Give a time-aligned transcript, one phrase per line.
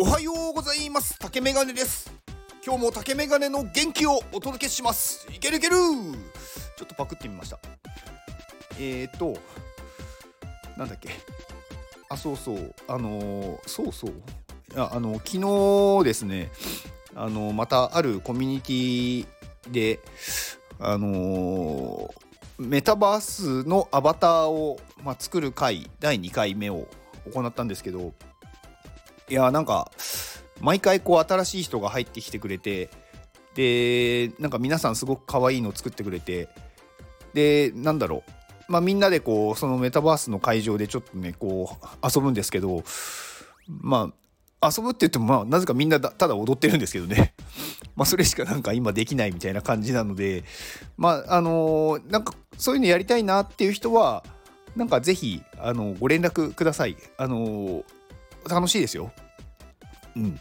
[0.00, 1.18] おはようございます。
[1.18, 2.08] 竹メガネです。
[2.64, 5.26] 今日も竹メガネの元気をお届けします。
[5.28, 5.74] いけるいける。
[5.74, 7.58] ちょっとパクってみました。
[8.78, 9.36] えーと
[10.76, 11.08] なんだっけ。
[12.08, 12.72] あそうそう。
[12.86, 14.12] あのーそうそう。
[14.76, 16.52] ああの昨日ですね。
[17.16, 19.26] あのまたあるコミュニティ
[19.72, 19.98] で
[20.78, 26.86] あのーメタバースのアバターを、まあ、作る回第2回目を
[27.34, 28.12] 行ったんですけど
[29.28, 29.90] いやなんか
[30.60, 32.90] 毎回こう新しい人が入ってきてくれて
[33.54, 36.48] でなんか皆さんすごく可愛いのを作ってくれて
[37.34, 38.32] でなんだろう。
[38.68, 42.84] まあみんなでこうそのメタバースの会場でちょっとねこう遊ぶんですけど
[43.66, 44.12] ま
[44.60, 47.34] あ遊ぶって言ってもまあなぜかみんなただ踊ってるんですけどね。
[47.96, 50.44] まあそれしかなんか今できないみたいな感じなので
[50.96, 54.24] まああのーなんかそういうのやりたいなっていう人は
[54.76, 56.96] なんかぜひあのご連絡ください。
[57.16, 57.84] あのー
[58.48, 59.12] 楽しいですよ。
[60.16, 60.40] うん。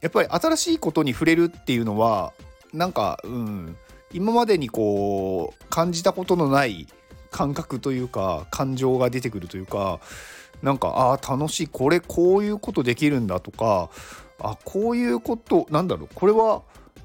[0.00, 2.32] やっぱり新しいことに触れるっていうのは
[2.72, 3.76] なんかうん。
[4.12, 6.88] 今までにこう感じたことのない
[7.30, 10.00] 感覚というか感情が出てくるというか
[10.62, 11.68] なんかああ楽しい。
[11.68, 13.88] これこういうことできるんだとか
[14.40, 16.08] あこういうことなんだろう。
[16.14, 16.62] これは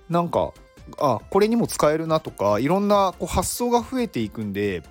[0.10, 0.52] なんか
[0.98, 4.84] あこれにも使えるなとかいろんなこう発想が増えていくんで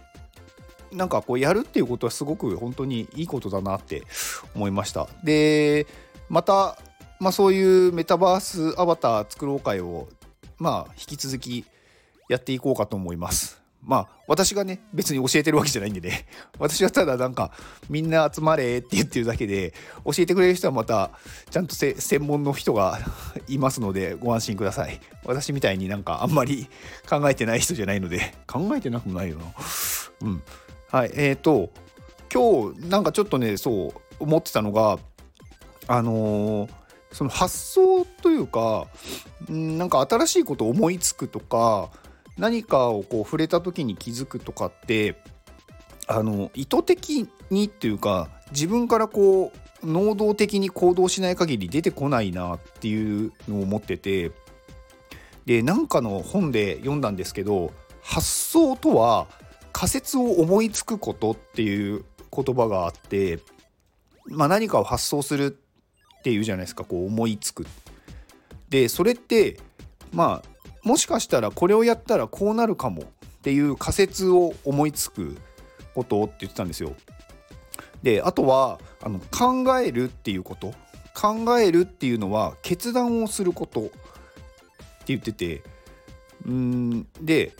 [0.93, 4.05] なんかこうやるっていうことはすごく本当にいいことだなって
[4.55, 5.09] 思いました。
[5.25, 5.87] で
[6.35, 6.77] また、
[7.21, 10.09] まあ、そういうメタバースアバター作ろう会を
[10.59, 11.65] まあ引き続き
[12.29, 13.63] やっていこうかと思います。
[13.85, 16.27] まあ私がね別に教えてるわけじゃないんでね。
[16.59, 17.53] 私はただなんか
[17.89, 19.75] みんな集まれって言ってるだけで
[20.05, 21.12] 教えてくれる人はまた
[21.51, 22.99] ちゃんと専門の人が
[23.47, 25.01] いますのでご安心ください。
[25.25, 26.67] 私みたいになんかあんまり
[27.09, 28.35] 考えてない人じゃないので。
[28.49, 29.45] 考えてなくもないよな。
[30.23, 30.43] うん。
[30.91, 31.71] はいえーと
[32.33, 34.99] 今日なんかちょっとねそう思ってたのが
[35.87, 38.89] あのーその発想というか
[39.50, 41.91] んなんか新しいことを思いつくとか
[42.37, 45.15] 何かをこう触れた時に気づくとかって
[46.09, 49.53] あの意図的にっていうか自分からこ
[49.83, 54.33] う能動的に行動しない限り出てこないなっていうのを思ってて
[55.47, 59.28] でなんかの本で読んだんですけど発想とは
[59.73, 63.39] 仮説を思いつくことっていう言葉があって、
[64.27, 65.56] まあ、何かを発想する
[66.25, 67.67] っていうじゃないですかこう思いつく。
[68.71, 69.61] でそれって
[70.11, 70.49] まあ
[70.83, 73.07] もしかしたらこれをやったらこうなるかもっ
[73.43, 75.37] ていう仮説を思いつく
[75.95, 76.95] ことって言ってたんですよ。
[78.03, 80.73] であとはあの考えるっていうこと
[81.15, 83.93] 考えるっていうのは決断をすることって
[85.09, 85.62] 言ってて
[86.47, 87.53] うんで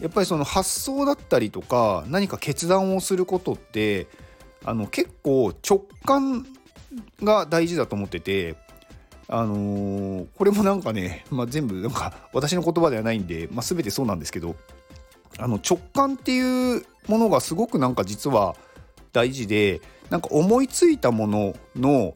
[0.00, 4.06] やっぱりその発想だったりとか何か決断をすることって
[4.64, 6.46] あの結構直感
[7.22, 8.56] が大事だと思ってて
[9.28, 14.56] あのーこれもなんかね、まあ、全部なんか私の言葉ではないんで、まあ、全てそうなんですけど
[15.38, 18.56] あの直感っていうものがすごくなんか実は
[19.12, 19.80] 大事で
[20.10, 22.14] なんか思いついたものの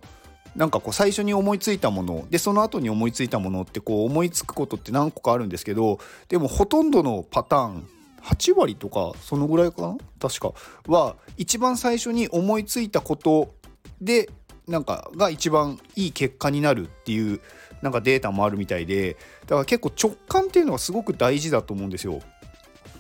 [0.55, 5.99] なんかこう最初に思いついたものでその後に思いついたものってこう思いつくことって何個かあるんですけど
[6.29, 7.89] でもほとんどのパターン
[8.23, 9.97] 8割とかそのぐらいかな？
[10.19, 10.53] 確か。
[10.89, 13.55] は一番最初に思いついたこと
[14.01, 14.29] で
[14.67, 17.41] なんかが一番いい結果になるっていう
[17.83, 22.21] なんかデータもあるみたいでだから結構直感っていうのはすごく大事だと思うんですよ。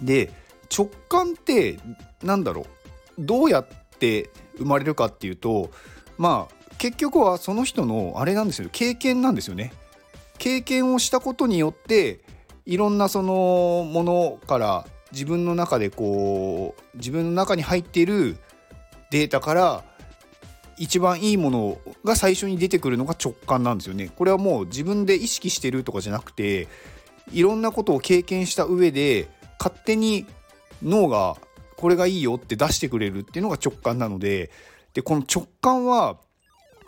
[0.01, 0.31] で
[0.77, 1.79] 直感って
[2.23, 2.67] なんだろう？
[3.19, 3.67] どうやっ
[3.99, 5.71] て生まれるかっていうと
[6.19, 9.73] まあ結局はその人のあれなんですよ経験なんですよね。
[10.39, 12.21] 経験をしたことによって
[12.67, 18.37] いろんなそのものから自分の中でこう自分の中に入っている
[19.11, 19.85] データから
[20.79, 24.11] 一番いいものが最初に出てくるのが直感なんですよね。
[24.15, 26.69] これはもう自分で意識してるとかじゃなくて
[27.33, 29.29] いろんなことを経験した上で
[29.59, 30.27] 勝手に
[30.83, 31.37] 脳が
[31.77, 34.51] これがいいよって出してくれるっていうのが直感なので
[34.95, 36.19] でこの直感は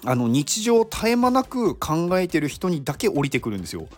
[0.05, 3.89] あの日常絶え間なく考えてる人にだけ降りてくるんですよ。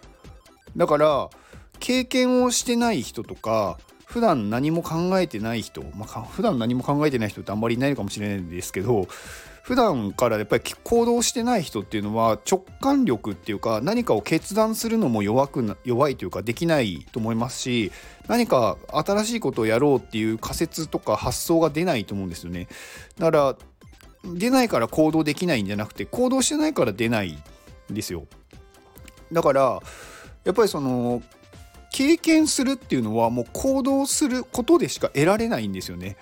[0.76, 1.30] だから
[1.78, 3.78] 経験をしてない人とか
[4.10, 9.06] 普段何も考えてない人、まあ、普段何も考えてない人ってあんまりいないかもしれないんですけど
[9.62, 17.92] 普段からやっぱり行動してない人っていうのは直感力っていうか何かを決断するのも弱く弱いというかできないと思いますし
[18.26, 22.66] 何か新しいことをやろうっていう仮説とか発想が出ないと思うんですよね。
[23.16, 23.56] だか
[24.24, 27.38] ら出ないから行動できないんじゃなくて行動してないから出ない
[27.92, 28.26] んですよ。
[29.30, 29.80] だから
[30.44, 31.22] やっぱりその
[32.00, 36.16] 経験するっていうのはもう行動することでしか得られないんですよね。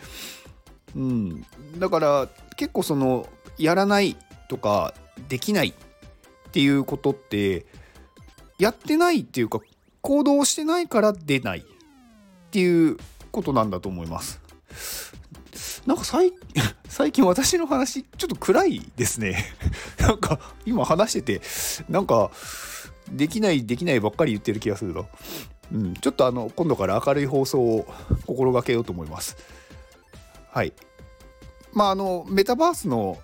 [0.97, 1.47] うん、
[1.77, 3.29] だから結構その
[3.59, 4.17] やらない
[4.49, 4.93] とか
[5.29, 7.65] できないっていうことって
[8.59, 9.61] やってないっていうか
[10.01, 11.63] 行動してないから出ないっ
[12.51, 12.97] ていう
[13.31, 14.41] ことなんだと思います。
[15.87, 16.33] なんか最
[16.91, 19.55] 最近私の話ちょっと暗いですね。
[20.01, 21.43] なんか今話してて
[21.89, 22.33] なんか
[23.13, 25.07] できないできないばっかり言ってる気がすると、
[25.73, 27.87] うん、ちょっとあの今度から明るい放送を
[28.27, 29.37] 心がけようと思います。
[30.51, 30.73] はい。
[31.73, 33.19] まああのメタバースの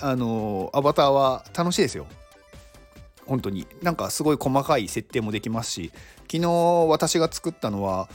[0.00, 2.06] あのアバターは楽しいですよ。
[3.26, 3.66] 本当に。
[3.82, 5.92] なんかすごい細かい設定もできますし
[6.30, 6.50] 昨日
[6.88, 8.08] 私が作ったのは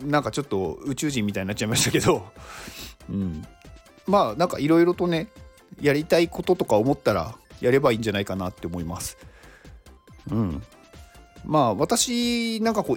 [0.00, 2.26] なんかちょっと宇宙人みたいになっちゃいましたけど、
[3.10, 3.44] うん、
[4.06, 5.28] まあなんかいろいろとね
[5.80, 9.18] やりたいこととか思ったらやればいいんじゃないかなって思います。
[10.30, 10.62] うん、
[11.44, 12.96] まあ私なんかこう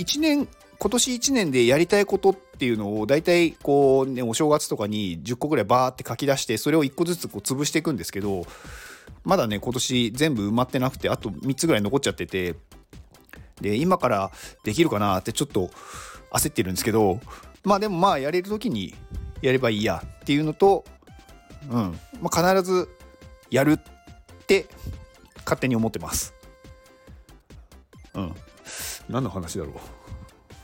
[0.00, 0.48] 1年
[0.78, 8.46] 今年1年でやりたいことっていうのを大体こうねお正月とかに10個ぐらいバーって書き出してそれを1個ずつこう潰していくんですけど
[9.24, 12.54] まだね今年全部埋まってなくてあと3つぐらい残っちゃってて
[13.60, 14.30] で今から
[14.64, 15.70] できるかなってちょっと
[16.32, 17.20] 焦ってるんですけど
[17.62, 18.94] まあでもまあやれる時に
[19.40, 20.84] やればいいやっていうのと、
[21.70, 22.88] うんまあ、必ず
[23.50, 24.66] やるって
[25.44, 26.33] 勝手に思ってます。
[28.14, 28.34] うん。
[29.08, 29.74] 何の話だろう。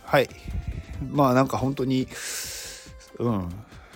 [0.04, 0.28] はい。
[1.10, 2.08] まあなんか本当に、
[3.18, 3.48] うん。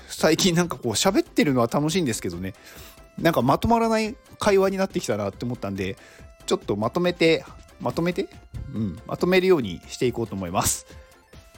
[0.09, 2.55] 最近なんかこう喋ってるのは楽しいんですけどね。
[3.19, 5.97] なんかまとまらない会話になってきたなって思ったんで、
[6.47, 7.45] ちょっとまとめて、
[7.81, 8.29] まとめて？
[8.75, 8.99] うん。
[9.07, 10.87] まとめるようにしていこうと思います。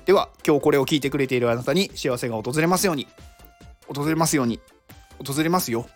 [0.04, 3.08] では今日これを聞いてくれているあなたに幸せが訪れますように
[3.88, 4.60] 訪れますように
[5.18, 5.88] 訪れますよ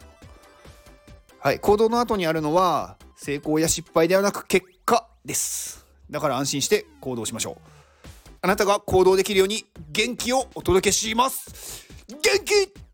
[1.38, 5.79] はい行動の後にあるのは成功や失敗ではなく結果です
[6.10, 7.56] だから安心して行動しましょう。
[8.42, 11.86] あなたが行動できるように元気をお届けします。
[12.08, 12.89] 元気